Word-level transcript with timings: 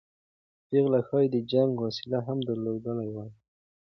پېغلې 0.67 1.01
ښایي 1.07 1.27
د 1.31 1.37
جنګ 1.51 1.71
وسله 1.85 2.19
هم 2.27 2.37
درلودلې 2.47 3.07
وای. 3.11 3.31